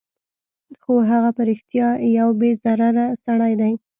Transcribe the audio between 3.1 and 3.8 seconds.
سړی دی